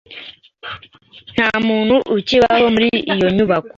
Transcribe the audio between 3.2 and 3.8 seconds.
nyubako.